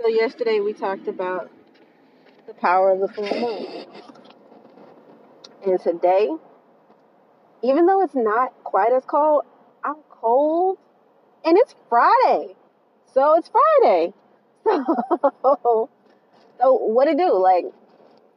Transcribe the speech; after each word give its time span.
So 0.00 0.08
yesterday 0.08 0.60
we 0.60 0.72
talked 0.72 1.08
about 1.08 1.50
the 2.46 2.54
power 2.54 2.90
of 2.90 3.00
the 3.00 3.08
full 3.08 3.24
moon. 3.24 3.84
And 5.66 5.78
today, 5.78 6.30
even 7.62 7.84
though 7.84 8.02
it's 8.02 8.14
not 8.14 8.54
quite 8.64 8.92
as 8.94 9.04
cold, 9.04 9.44
I'm 9.84 9.96
cold 10.08 10.78
and 11.44 11.58
it's 11.58 11.74
Friday. 11.90 12.54
So 13.12 13.36
it's 13.36 13.50
Friday. 13.50 14.14
So, 15.42 15.90
so 16.58 16.74
what 16.74 17.06
to 17.06 17.14
do? 17.14 17.38
Like, 17.38 17.64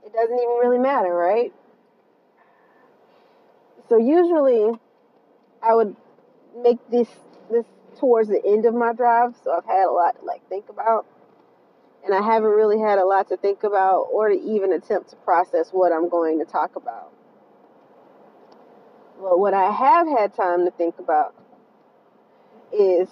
it 0.05 0.13
doesn't 0.13 0.35
even 0.35 0.55
really 0.61 0.79
matter, 0.79 1.13
right? 1.13 1.53
So 3.87 3.97
usually 3.97 4.71
I 5.61 5.75
would 5.75 5.95
make 6.57 6.79
this 6.89 7.07
this 7.51 7.65
towards 7.99 8.29
the 8.29 8.41
end 8.45 8.65
of 8.65 8.73
my 8.73 8.93
drive, 8.93 9.35
so 9.43 9.51
I've 9.51 9.65
had 9.65 9.85
a 9.85 9.91
lot 9.91 10.19
to 10.19 10.25
like 10.25 10.47
think 10.49 10.69
about. 10.69 11.05
And 12.05 12.13
I 12.13 12.21
haven't 12.21 12.49
really 12.49 12.79
had 12.79 12.99
a 12.99 13.05
lot 13.05 13.29
to 13.29 13.37
think 13.37 13.63
about 13.63 14.07
or 14.11 14.29
to 14.29 14.35
even 14.35 14.73
attempt 14.73 15.11
to 15.11 15.15
process 15.17 15.69
what 15.71 15.93
I'm 15.93 16.09
going 16.09 16.39
to 16.39 16.45
talk 16.45 16.75
about. 16.75 17.11
But 19.21 19.39
what 19.39 19.53
I 19.53 19.71
have 19.71 20.07
had 20.07 20.33
time 20.35 20.65
to 20.65 20.71
think 20.71 20.99
about 20.99 21.33
is 22.73 23.07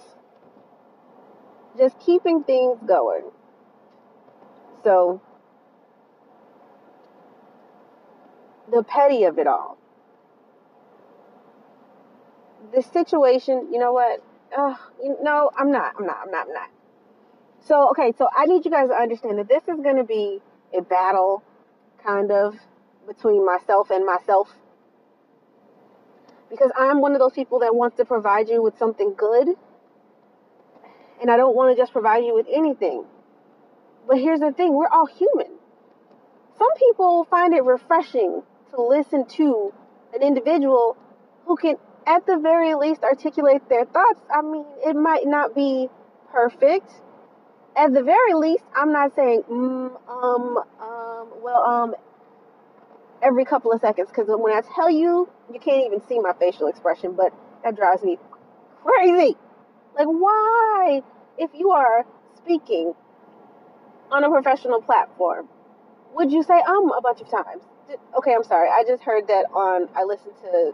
just 1.78 1.98
keeping 2.00 2.44
things 2.44 2.78
going. 2.86 3.30
So, 4.84 5.22
the 8.70 8.82
petty 8.82 9.24
of 9.24 9.38
it 9.38 9.46
all. 9.46 9.78
The 12.74 12.82
situation, 12.82 13.68
you 13.72 13.78
know 13.78 13.92
what? 13.92 14.22
Uh, 14.56 14.74
you 15.02 15.16
no, 15.22 15.50
I'm 15.56 15.72
not. 15.72 15.94
I'm 15.98 16.06
not. 16.06 16.18
I'm 16.24 16.30
not. 16.30 16.46
I'm 16.48 16.54
not. 16.54 16.81
So, 17.66 17.90
okay, 17.90 18.12
so 18.16 18.28
I 18.36 18.46
need 18.46 18.64
you 18.64 18.70
guys 18.70 18.88
to 18.88 18.94
understand 18.94 19.38
that 19.38 19.48
this 19.48 19.62
is 19.68 19.80
going 19.82 19.96
to 19.96 20.04
be 20.04 20.40
a 20.76 20.82
battle, 20.82 21.42
kind 22.04 22.30
of, 22.30 22.56
between 23.06 23.44
myself 23.44 23.90
and 23.90 24.04
myself. 24.04 24.48
Because 26.50 26.70
I'm 26.76 27.00
one 27.00 27.12
of 27.12 27.18
those 27.18 27.32
people 27.32 27.60
that 27.60 27.74
wants 27.74 27.96
to 27.96 28.04
provide 28.04 28.48
you 28.48 28.62
with 28.62 28.78
something 28.78 29.14
good 29.16 29.48
and 31.22 31.30
I 31.30 31.36
don't 31.36 31.54
want 31.54 31.74
to 31.74 31.80
just 31.80 31.92
provide 31.92 32.24
you 32.24 32.34
with 32.34 32.46
anything. 32.52 33.04
But 34.08 34.18
here's 34.18 34.40
the 34.40 34.50
thing 34.50 34.74
we're 34.74 34.88
all 34.88 35.06
human. 35.06 35.56
Some 36.58 36.68
people 36.76 37.24
find 37.30 37.54
it 37.54 37.64
refreshing 37.64 38.42
to 38.74 38.82
listen 38.82 39.26
to 39.36 39.72
an 40.12 40.22
individual 40.22 40.96
who 41.46 41.56
can, 41.56 41.76
at 42.06 42.26
the 42.26 42.38
very 42.38 42.74
least, 42.74 43.04
articulate 43.04 43.68
their 43.68 43.84
thoughts. 43.84 44.20
I 44.34 44.42
mean, 44.42 44.66
it 44.84 44.96
might 44.96 45.26
not 45.26 45.54
be 45.54 45.88
perfect. 46.32 46.92
At 47.76 47.94
the 47.94 48.02
very 48.02 48.34
least, 48.34 48.64
I'm 48.76 48.92
not 48.92 49.14
saying, 49.14 49.44
mm, 49.50 49.90
um, 50.08 50.58
um, 50.80 51.28
well, 51.42 51.62
um, 51.62 51.94
every 53.22 53.44
couple 53.44 53.72
of 53.72 53.80
seconds. 53.80 54.08
Because 54.08 54.26
when 54.28 54.52
I 54.54 54.60
tell 54.74 54.90
you, 54.90 55.28
you 55.52 55.58
can't 55.58 55.86
even 55.86 56.06
see 56.06 56.18
my 56.18 56.32
facial 56.38 56.66
expression, 56.66 57.14
but 57.14 57.32
that 57.64 57.76
drives 57.76 58.02
me 58.02 58.18
crazy. 58.84 59.36
Like, 59.96 60.06
why, 60.06 61.02
if 61.38 61.50
you 61.54 61.70
are 61.70 62.04
speaking 62.36 62.94
on 64.10 64.24
a 64.24 64.28
professional 64.28 64.82
platform, 64.82 65.48
would 66.14 66.30
you 66.30 66.42
say 66.42 66.60
um 66.60 66.92
a 66.92 67.00
bunch 67.00 67.20
of 67.20 67.30
times? 67.30 67.62
Okay, 68.18 68.34
I'm 68.34 68.44
sorry. 68.44 68.68
I 68.68 68.84
just 68.86 69.02
heard 69.02 69.28
that 69.28 69.46
on, 69.54 69.88
I 69.96 70.04
listened 70.04 70.34
to 70.42 70.72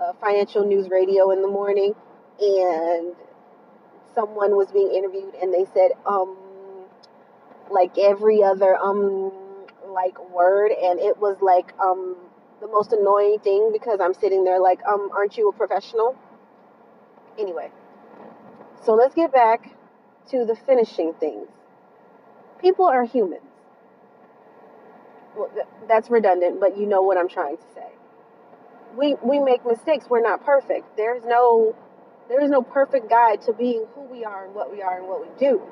uh, 0.00 0.12
financial 0.20 0.64
news 0.66 0.88
radio 0.90 1.30
in 1.30 1.42
the 1.42 1.48
morning, 1.48 1.94
and 2.40 3.14
someone 4.14 4.56
was 4.56 4.70
being 4.72 4.92
interviewed, 4.92 5.34
and 5.40 5.52
they 5.52 5.66
said 5.74 5.92
um 6.06 6.36
like 7.70 7.96
every 7.98 8.42
other 8.42 8.76
um 8.76 9.32
like 9.88 10.18
word, 10.30 10.72
and 10.72 11.00
it 11.00 11.18
was 11.18 11.36
like 11.40 11.72
um 11.80 12.16
the 12.60 12.68
most 12.68 12.92
annoying 12.92 13.38
thing 13.40 13.70
because 13.72 14.00
I'm 14.00 14.14
sitting 14.14 14.44
there 14.44 14.60
like 14.60 14.80
um 14.86 15.10
aren't 15.14 15.36
you 15.36 15.48
a 15.48 15.52
professional? 15.52 16.16
Anyway. 17.38 17.70
So 18.84 18.94
let's 18.94 19.14
get 19.14 19.32
back 19.32 19.70
to 20.30 20.44
the 20.44 20.54
finishing 20.54 21.14
things. 21.14 21.48
People 22.60 22.84
are 22.86 23.04
humans. 23.04 23.42
Well, 25.36 25.50
that's 25.88 26.10
redundant, 26.10 26.60
but 26.60 26.76
you 26.78 26.86
know 26.86 27.02
what 27.02 27.18
I'm 27.18 27.28
trying 27.28 27.56
to 27.56 27.62
say. 27.74 27.88
We 28.96 29.16
we 29.22 29.40
make 29.40 29.66
mistakes. 29.66 30.06
We're 30.08 30.20
not 30.22 30.44
perfect. 30.44 30.96
There's 30.96 31.24
no 31.24 31.74
there 32.28 32.42
is 32.42 32.50
no 32.50 32.62
perfect 32.62 33.08
guide 33.08 33.42
to 33.42 33.52
being 33.52 33.86
who 33.94 34.02
we 34.02 34.24
are 34.24 34.46
and 34.46 34.54
what 34.54 34.72
we 34.72 34.82
are 34.82 34.98
and 34.98 35.08
what 35.08 35.20
we 35.20 35.28
do. 35.38 35.62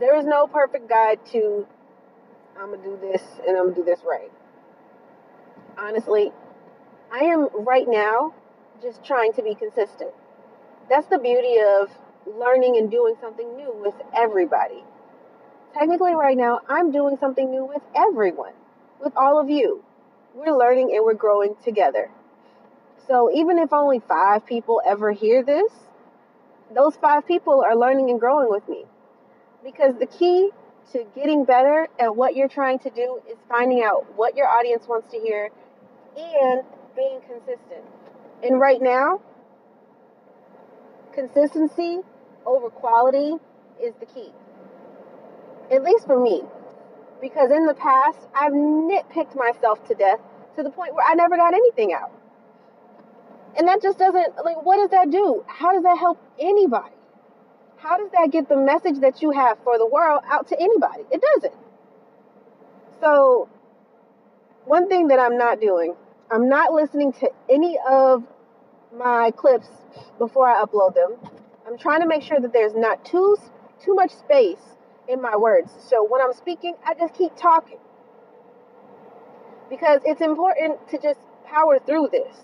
There 0.00 0.16
is 0.16 0.24
no 0.24 0.46
perfect 0.46 0.88
guide 0.88 1.20
to 1.32 1.66
I'm 2.58 2.70
gonna 2.70 2.82
do 2.82 2.98
this 3.00 3.22
and 3.46 3.56
I'm 3.56 3.64
gonna 3.64 3.76
do 3.76 3.84
this 3.84 4.00
right. 4.04 4.30
Honestly, 5.76 6.32
I 7.12 7.24
am 7.26 7.48
right 7.54 7.86
now 7.88 8.34
just 8.82 9.04
trying 9.04 9.32
to 9.34 9.42
be 9.42 9.54
consistent 9.54 10.12
that's 10.88 11.06
the 11.08 11.18
beauty 11.18 11.58
of 11.60 11.90
learning 12.26 12.76
and 12.76 12.90
doing 12.90 13.14
something 13.20 13.56
new 13.56 13.72
with 13.74 13.94
everybody. 14.14 14.82
Technically, 15.74 16.14
right 16.14 16.36
now, 16.36 16.60
I'm 16.68 16.90
doing 16.90 17.18
something 17.18 17.50
new 17.50 17.64
with 17.64 17.82
everyone, 17.94 18.54
with 19.02 19.12
all 19.16 19.38
of 19.38 19.50
you. 19.50 19.84
We're 20.34 20.56
learning 20.56 20.92
and 20.94 21.04
we're 21.04 21.14
growing 21.14 21.56
together. 21.64 22.10
So, 23.08 23.30
even 23.34 23.58
if 23.58 23.72
only 23.72 24.00
five 24.00 24.44
people 24.44 24.82
ever 24.86 25.12
hear 25.12 25.42
this, 25.42 25.72
those 26.74 26.94
five 26.96 27.26
people 27.26 27.64
are 27.66 27.74
learning 27.74 28.10
and 28.10 28.20
growing 28.20 28.50
with 28.50 28.68
me. 28.68 28.84
Because 29.64 29.94
the 29.98 30.06
key 30.06 30.50
to 30.92 31.04
getting 31.14 31.44
better 31.44 31.88
at 31.98 32.14
what 32.14 32.36
you're 32.36 32.48
trying 32.48 32.78
to 32.80 32.90
do 32.90 33.20
is 33.30 33.38
finding 33.48 33.82
out 33.82 34.06
what 34.16 34.36
your 34.36 34.46
audience 34.46 34.86
wants 34.86 35.10
to 35.10 35.18
hear 35.18 35.50
and 36.16 36.62
being 36.94 37.20
consistent. 37.26 37.84
And 38.42 38.60
right 38.60 38.80
now, 38.80 39.20
consistency 41.14 42.00
over 42.46 42.68
quality 42.68 43.36
is 43.82 43.94
the 44.00 44.06
key. 44.06 44.32
At 45.70 45.82
least 45.82 46.06
for 46.06 46.18
me. 46.22 46.42
Because 47.20 47.50
in 47.50 47.66
the 47.66 47.74
past, 47.74 48.18
I've 48.34 48.52
nitpicked 48.52 49.34
myself 49.34 49.86
to 49.88 49.94
death 49.94 50.20
to 50.56 50.62
the 50.62 50.70
point 50.70 50.94
where 50.94 51.06
I 51.06 51.14
never 51.14 51.36
got 51.36 51.54
anything 51.54 51.92
out. 51.92 52.12
And 53.58 53.68
that 53.68 53.82
just 53.82 53.98
doesn't, 53.98 54.36
like, 54.44 54.64
what 54.64 54.76
does 54.76 54.90
that 54.90 55.10
do? 55.10 55.44
How 55.48 55.72
does 55.72 55.82
that 55.82 55.98
help 55.98 56.22
anybody? 56.38 56.94
How 57.76 57.98
does 57.98 58.10
that 58.12 58.30
get 58.30 58.48
the 58.48 58.56
message 58.56 59.00
that 59.00 59.20
you 59.20 59.32
have 59.32 59.58
for 59.64 59.78
the 59.78 59.86
world 59.86 60.22
out 60.30 60.48
to 60.48 60.60
anybody? 60.60 61.02
It 61.10 61.20
doesn't. 61.20 61.54
So, 63.00 63.48
one 64.64 64.88
thing 64.88 65.08
that 65.08 65.18
I'm 65.18 65.36
not 65.38 65.60
doing, 65.60 65.94
I'm 66.30 66.48
not 66.48 66.72
listening 66.72 67.12
to 67.14 67.30
any 67.48 67.78
of 67.88 68.24
my 68.96 69.32
clips 69.36 69.68
before 70.18 70.48
I 70.48 70.62
upload 70.62 70.94
them. 70.94 71.16
I'm 71.66 71.78
trying 71.78 72.00
to 72.00 72.06
make 72.06 72.22
sure 72.22 72.40
that 72.40 72.52
there's 72.52 72.74
not 72.74 73.04
too 73.04 73.36
too 73.84 73.94
much 73.94 74.10
space 74.10 74.76
in 75.08 75.22
my 75.22 75.36
words. 75.36 75.70
So 75.88 76.04
when 76.04 76.20
I'm 76.20 76.32
speaking, 76.32 76.74
I 76.84 76.94
just 76.94 77.14
keep 77.14 77.36
talking. 77.36 77.78
Because 79.70 80.00
it's 80.04 80.20
important 80.20 80.88
to 80.88 80.98
just 80.98 81.20
power 81.46 81.78
through 81.78 82.08
this. 82.10 82.36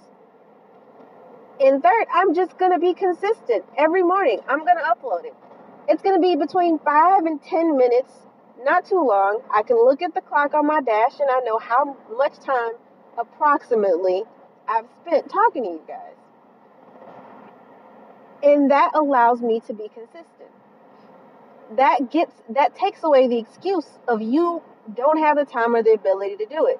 And 1.60 1.82
third, 1.82 2.06
I'm 2.12 2.34
just 2.34 2.58
going 2.58 2.72
to 2.72 2.80
be 2.80 2.94
consistent 2.94 3.64
every 3.78 4.02
morning. 4.02 4.40
I'm 4.48 4.64
going 4.64 4.76
to 4.76 4.82
upload 4.82 5.24
it. 5.24 5.34
It's 5.88 6.02
going 6.02 6.16
to 6.16 6.20
be 6.20 6.34
between 6.34 6.78
5 6.78 7.26
and 7.26 7.42
10 7.42 7.76
minutes, 7.76 8.12
not 8.62 8.86
too 8.86 9.04
long. 9.06 9.40
I 9.54 9.62
can 9.62 9.76
look 9.76 10.02
at 10.02 10.14
the 10.14 10.20
clock 10.20 10.54
on 10.54 10.66
my 10.66 10.80
dash 10.80 11.20
and 11.20 11.30
I 11.30 11.40
know 11.40 11.58
how 11.58 11.96
much 12.16 12.38
time 12.40 12.72
approximately 13.18 14.24
I've 14.66 14.86
spent 15.02 15.30
talking 15.30 15.62
to 15.64 15.70
you 15.70 15.82
guys. 15.86 16.16
And 18.42 18.70
that 18.70 18.90
allows 18.94 19.40
me 19.40 19.60
to 19.66 19.72
be 19.72 19.88
consistent. 19.88 20.50
That 21.76 22.10
gets 22.10 22.32
that 22.50 22.74
takes 22.74 23.02
away 23.02 23.26
the 23.26 23.38
excuse 23.38 23.86
of 24.06 24.20
you 24.20 24.62
don't 24.94 25.18
have 25.18 25.36
the 25.36 25.46
time 25.46 25.74
or 25.74 25.82
the 25.82 25.92
ability 25.92 26.36
to 26.36 26.46
do 26.46 26.66
it. 26.66 26.78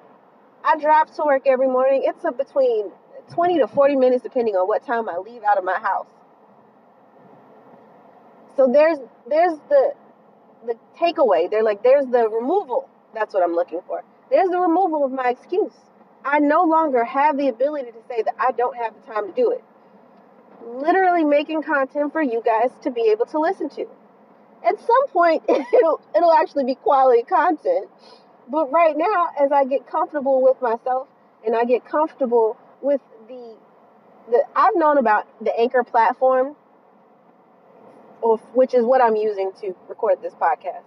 I 0.63 0.77
drive 0.77 1.15
to 1.15 1.23
work 1.23 1.43
every 1.47 1.67
morning. 1.67 2.03
It's 2.05 2.23
up 2.23 2.37
between 2.37 2.91
20 3.33 3.59
to 3.59 3.67
40 3.67 3.95
minutes 3.95 4.23
depending 4.23 4.55
on 4.55 4.67
what 4.67 4.85
time 4.85 5.09
I 5.09 5.17
leave 5.17 5.43
out 5.43 5.57
of 5.57 5.63
my 5.63 5.79
house. 5.79 6.07
So 8.57 8.69
there's 8.71 8.99
there's 9.29 9.57
the 9.69 9.93
the 10.65 10.75
takeaway. 10.99 11.49
They're 11.49 11.63
like 11.63 11.83
there's 11.83 12.05
the 12.05 12.29
removal. 12.29 12.89
That's 13.13 13.33
what 13.33 13.43
I'm 13.43 13.53
looking 13.53 13.81
for. 13.87 14.03
There's 14.29 14.49
the 14.49 14.59
removal 14.59 15.05
of 15.05 15.11
my 15.11 15.29
excuse. 15.29 15.73
I 16.23 16.39
no 16.39 16.63
longer 16.63 17.03
have 17.03 17.37
the 17.37 17.49
ability 17.49 17.91
to 17.91 17.99
say 18.07 18.23
that 18.23 18.35
I 18.39 18.51
don't 18.51 18.75
have 18.77 18.93
the 18.95 19.13
time 19.13 19.27
to 19.27 19.33
do 19.33 19.51
it 19.51 19.63
literally 20.65 21.23
making 21.23 21.61
content 21.61 22.11
for 22.11 22.21
you 22.21 22.41
guys 22.43 22.71
to 22.83 22.91
be 22.91 23.09
able 23.11 23.25
to 23.27 23.39
listen 23.39 23.69
to. 23.69 23.85
At 24.65 24.79
some 24.79 25.07
point, 25.09 25.43
it'll 25.49 26.01
it'll 26.15 26.33
actually 26.33 26.65
be 26.65 26.75
quality 26.75 27.23
content. 27.23 27.89
But 28.49 28.71
right 28.71 28.95
now, 28.97 29.29
as 29.39 29.51
I 29.51 29.65
get 29.65 29.87
comfortable 29.87 30.41
with 30.41 30.61
myself 30.61 31.07
and 31.45 31.55
I 31.55 31.65
get 31.65 31.85
comfortable 31.85 32.57
with 32.81 33.01
the 34.29 34.43
I've 34.55 34.75
known 34.75 34.97
about 34.97 35.27
the 35.43 35.57
Anchor 35.59 35.83
platform, 35.83 36.55
which 38.53 38.73
is 38.73 38.83
what 38.85 39.01
I'm 39.01 39.15
using 39.15 39.51
to 39.61 39.75
record 39.89 40.21
this 40.21 40.33
podcast. 40.35 40.83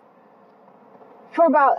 for 1.34 1.46
about 1.46 1.78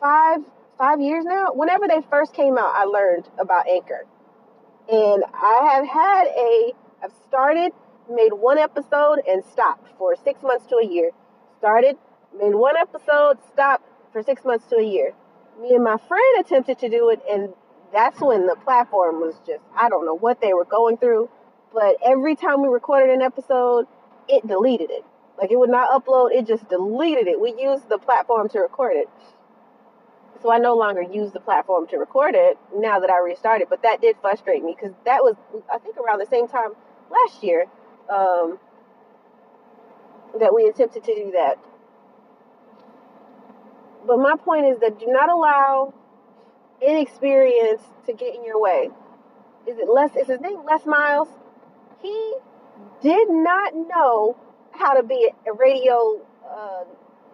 five 0.00 0.40
five 0.78 1.00
years 1.00 1.24
now. 1.24 1.52
Whenever 1.54 1.88
they 1.88 2.00
first 2.10 2.34
came 2.34 2.58
out, 2.58 2.72
I 2.74 2.84
learned 2.84 3.28
about 3.38 3.68
Anchor, 3.68 4.06
and 4.90 5.24
I 5.34 5.70
have 5.74 5.88
had 5.88 6.26
a 6.28 6.72
I've 7.02 7.12
started, 7.28 7.72
made 8.10 8.32
one 8.34 8.58
episode, 8.58 9.20
and 9.28 9.44
stopped 9.44 9.88
for 9.98 10.16
six 10.16 10.42
months 10.42 10.66
to 10.68 10.76
a 10.76 10.86
year. 10.86 11.12
Started, 11.58 11.96
made 12.38 12.54
one 12.54 12.76
episode, 12.76 13.38
stopped 13.52 13.88
for 14.12 14.22
six 14.22 14.44
months 14.44 14.66
to 14.68 14.76
a 14.76 14.84
year. 14.84 15.14
Me 15.60 15.74
and 15.74 15.84
my 15.84 15.98
friend 16.08 16.40
attempted 16.40 16.78
to 16.80 16.88
do 16.90 17.10
it, 17.10 17.20
and 17.30 17.54
that's 17.94 18.20
when 18.20 18.46
the 18.46 18.56
platform 18.56 19.20
was 19.20 19.34
just 19.46 19.62
I 19.74 19.88
don't 19.88 20.04
know 20.04 20.16
what 20.16 20.40
they 20.40 20.52
were 20.52 20.64
going 20.64 20.98
through, 20.98 21.30
but 21.72 21.96
every 22.04 22.34
time 22.34 22.60
we 22.60 22.68
recorded 22.68 23.10
an 23.10 23.22
episode, 23.22 23.86
it 24.28 24.46
deleted 24.46 24.90
it. 24.90 25.04
Like 25.38 25.50
it 25.50 25.58
would 25.58 25.70
not 25.70 25.90
upload, 25.90 26.32
it 26.32 26.46
just 26.46 26.68
deleted 26.68 27.28
it. 27.28 27.40
We 27.40 27.54
used 27.60 27.88
the 27.88 27.98
platform 27.98 28.48
to 28.50 28.60
record 28.60 28.96
it. 28.96 29.08
So 30.42 30.52
I 30.52 30.58
no 30.58 30.74
longer 30.74 31.00
use 31.00 31.32
the 31.32 31.40
platform 31.40 31.86
to 31.88 31.96
record 31.96 32.34
it 32.34 32.58
now 32.76 33.00
that 33.00 33.08
I 33.08 33.18
restarted. 33.18 33.68
But 33.70 33.82
that 33.82 34.02
did 34.02 34.16
frustrate 34.20 34.62
me 34.62 34.76
because 34.78 34.94
that 35.06 35.22
was, 35.22 35.36
I 35.72 35.78
think, 35.78 35.96
around 35.96 36.18
the 36.18 36.26
same 36.26 36.48
time 36.48 36.72
last 37.10 37.42
year 37.42 37.64
um, 38.10 38.58
that 40.38 40.54
we 40.54 40.66
attempted 40.66 41.04
to 41.04 41.14
do 41.14 41.30
that. 41.32 41.56
But 44.06 44.18
my 44.18 44.36
point 44.36 44.66
is 44.66 44.80
that 44.80 44.98
do 44.98 45.06
not 45.06 45.30
allow 45.30 45.94
inexperience 46.80 47.82
to 48.06 48.12
get 48.12 48.34
in 48.34 48.44
your 48.44 48.60
way. 48.60 48.90
Is 49.66 49.78
it 49.78 49.88
Les? 49.88 50.14
Is 50.16 50.28
his 50.28 50.40
name 50.40 50.64
Les 50.64 50.84
Miles? 50.86 51.28
He 52.02 52.34
did 53.02 53.28
not 53.30 53.74
know 53.74 54.36
how 54.72 54.94
to 54.94 55.02
be 55.02 55.30
a 55.46 55.52
radio 55.52 56.20
uh, 56.48 56.84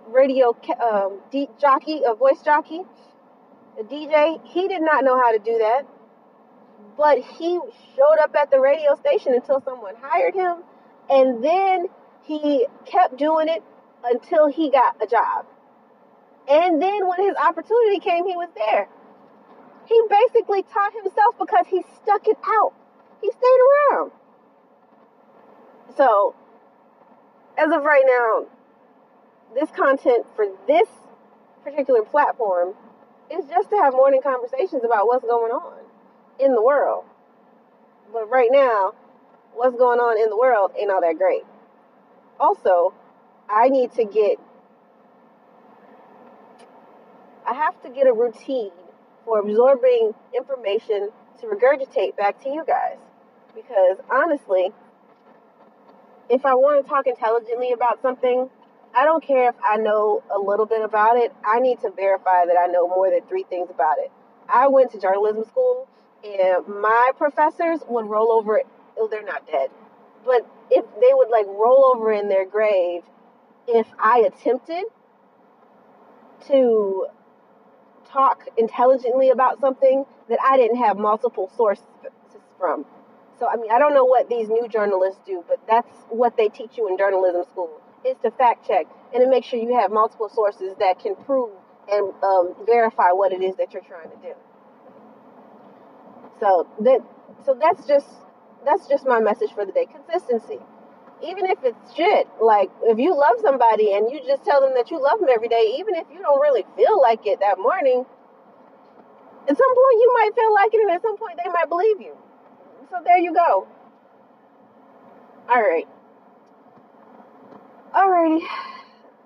radio 0.08 0.56
um, 0.82 1.20
jockey, 1.60 2.02
a 2.06 2.14
voice 2.14 2.40
jockey, 2.44 2.82
a 3.78 3.82
DJ. 3.82 4.40
He 4.46 4.68
did 4.68 4.82
not 4.82 5.04
know 5.04 5.16
how 5.20 5.32
to 5.32 5.38
do 5.38 5.58
that, 5.58 5.82
but 6.96 7.18
he 7.18 7.58
showed 7.96 8.18
up 8.22 8.34
at 8.34 8.50
the 8.50 8.60
radio 8.60 8.94
station 8.96 9.34
until 9.34 9.60
someone 9.60 9.94
hired 10.00 10.34
him, 10.34 10.58
and 11.08 11.42
then 11.42 11.86
he 12.22 12.66
kept 12.84 13.16
doing 13.16 13.48
it 13.48 13.62
until 14.04 14.46
he 14.48 14.70
got 14.70 15.02
a 15.02 15.06
job. 15.06 15.46
And 16.48 16.80
then 16.80 17.06
when 17.06 17.22
his 17.22 17.36
opportunity 17.36 18.00
came, 18.00 18.26
he 18.26 18.36
was 18.36 18.48
there. 18.56 18.88
He 19.90 20.00
basically 20.08 20.62
taught 20.62 20.92
himself 20.92 21.34
because 21.36 21.66
he 21.68 21.82
stuck 22.00 22.28
it 22.28 22.38
out. 22.46 22.72
He 23.20 23.28
stayed 23.28 23.58
around. 23.90 24.12
So 25.96 26.36
as 27.58 27.72
of 27.72 27.82
right 27.82 28.04
now, 28.06 28.46
this 29.52 29.68
content 29.72 30.26
for 30.36 30.46
this 30.68 30.88
particular 31.64 32.02
platform 32.02 32.74
is 33.32 33.44
just 33.46 33.70
to 33.70 33.76
have 33.78 33.92
morning 33.92 34.22
conversations 34.22 34.84
about 34.84 35.08
what's 35.08 35.24
going 35.24 35.50
on 35.50 35.80
in 36.38 36.54
the 36.54 36.62
world. 36.62 37.04
But 38.12 38.30
right 38.30 38.50
now, 38.52 38.92
what's 39.54 39.76
going 39.76 39.98
on 39.98 40.22
in 40.22 40.30
the 40.30 40.36
world 40.36 40.70
ain't 40.78 40.92
all 40.92 41.00
that 41.00 41.18
great. 41.18 41.42
Also, 42.38 42.94
I 43.48 43.68
need 43.68 43.92
to 43.94 44.04
get 44.04 44.38
I 47.44 47.54
have 47.54 47.82
to 47.82 47.88
get 47.88 48.06
a 48.06 48.12
routine 48.12 48.70
for 49.30 49.38
absorbing 49.38 50.12
information 50.36 51.08
to 51.40 51.46
regurgitate 51.46 52.16
back 52.16 52.42
to 52.42 52.48
you 52.48 52.64
guys. 52.66 52.96
Because 53.54 53.98
honestly, 54.10 54.72
if 56.28 56.44
I 56.44 56.54
want 56.54 56.84
to 56.84 56.88
talk 56.88 57.06
intelligently 57.06 57.70
about 57.70 58.02
something, 58.02 58.50
I 58.92 59.04
don't 59.04 59.24
care 59.24 59.50
if 59.50 59.54
I 59.64 59.76
know 59.76 60.24
a 60.34 60.38
little 60.40 60.66
bit 60.66 60.82
about 60.82 61.16
it. 61.16 61.32
I 61.44 61.60
need 61.60 61.78
to 61.82 61.90
verify 61.90 62.44
that 62.44 62.56
I 62.58 62.66
know 62.66 62.88
more 62.88 63.08
than 63.08 63.20
three 63.28 63.44
things 63.44 63.70
about 63.70 63.98
it. 63.98 64.10
I 64.48 64.66
went 64.66 64.90
to 64.92 64.98
journalism 64.98 65.44
school, 65.44 65.86
and 66.24 66.66
my 66.66 67.12
professors 67.16 67.78
would 67.86 68.06
roll 68.06 68.32
over. 68.32 68.62
Oh, 68.98 69.06
they're 69.08 69.22
not 69.22 69.46
dead, 69.46 69.70
but 70.24 70.44
if 70.72 70.84
they 71.00 71.12
would 71.12 71.28
like 71.30 71.46
roll 71.46 71.92
over 71.94 72.12
in 72.12 72.28
their 72.28 72.44
grave 72.44 73.02
if 73.68 73.86
I 73.96 74.26
attempted 74.26 74.86
to 76.48 77.06
talk 78.12 78.44
intelligently 78.56 79.30
about 79.30 79.60
something 79.60 80.04
that 80.28 80.38
I 80.44 80.56
didn't 80.56 80.78
have 80.78 80.96
multiple 80.98 81.50
sources 81.56 81.84
from. 82.58 82.84
So, 83.38 83.48
I 83.48 83.56
mean, 83.56 83.70
I 83.70 83.78
don't 83.78 83.94
know 83.94 84.04
what 84.04 84.28
these 84.28 84.48
new 84.48 84.68
journalists 84.68 85.20
do, 85.26 85.44
but 85.48 85.58
that's 85.66 85.88
what 86.10 86.36
they 86.36 86.48
teach 86.48 86.76
you 86.76 86.88
in 86.88 86.98
journalism 86.98 87.44
school 87.50 87.80
is 88.04 88.16
to 88.22 88.30
fact 88.30 88.66
check 88.66 88.86
and 89.14 89.22
to 89.22 89.28
make 89.28 89.44
sure 89.44 89.58
you 89.58 89.78
have 89.78 89.90
multiple 89.90 90.28
sources 90.28 90.74
that 90.78 90.98
can 90.98 91.14
prove 91.14 91.50
and 91.90 92.12
um, 92.22 92.54
verify 92.66 93.10
what 93.12 93.32
it 93.32 93.42
is 93.42 93.56
that 93.56 93.72
you're 93.72 93.82
trying 93.82 94.10
to 94.10 94.16
do. 94.16 94.34
So 96.38 96.66
that 96.80 97.00
so 97.44 97.56
that's 97.60 97.86
just 97.86 98.06
that's 98.64 98.86
just 98.88 99.06
my 99.06 99.20
message 99.20 99.52
for 99.52 99.64
the 99.64 99.72
day. 99.72 99.86
Consistency. 99.86 100.58
Even 101.22 101.46
if 101.46 101.58
it's 101.62 101.94
shit, 101.94 102.28
like 102.40 102.70
if 102.84 102.98
you 102.98 103.14
love 103.16 103.36
somebody 103.42 103.94
and 103.94 104.10
you 104.10 104.20
just 104.26 104.44
tell 104.44 104.60
them 104.60 104.72
that 104.74 104.90
you 104.90 105.02
love 105.02 105.20
them 105.20 105.28
every 105.32 105.48
day, 105.48 105.76
even 105.78 105.94
if 105.94 106.06
you 106.12 106.18
don't 106.20 106.40
really 106.40 106.64
feel 106.76 107.00
like 107.00 107.26
it 107.26 107.40
that 107.40 107.58
morning, 107.58 108.06
at 109.48 109.56
some 109.56 109.74
point 109.74 109.96
you 110.00 110.12
might 110.14 110.30
feel 110.34 110.54
like 110.54 110.74
it, 110.74 110.80
and 110.80 110.90
at 110.90 111.02
some 111.02 111.16
point 111.18 111.38
they 111.42 111.50
might 111.50 111.68
believe 111.68 112.00
you. 112.00 112.16
So 112.90 112.96
there 113.04 113.18
you 113.18 113.34
go. 113.34 113.68
All 115.48 115.60
right. 115.62 115.86
Alrighty. 117.94 118.40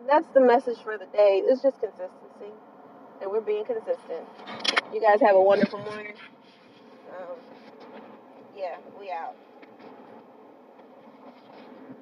That's 0.09 0.27
the 0.35 0.41
message 0.41 0.79
for 0.83 0.99
the 0.99 1.07
day. 1.07 1.43
It's 1.45 1.63
just 1.63 1.81
consistency. 1.81 2.53
And 3.23 3.31
we're 3.31 3.41
being 3.41 3.65
consistent. 3.65 4.27
You 4.93 5.01
guys 5.01 5.21
have 5.21 5.37
a 5.37 5.43
wonderful 5.43 5.81
morning. 5.81 6.15
Um, 7.11 7.37
yeah, 8.57 8.77
we 9.01 9.11
out. 9.11 9.35